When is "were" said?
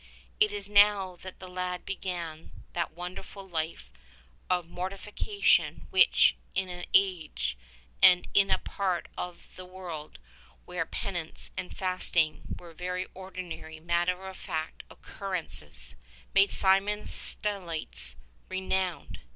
12.57-12.73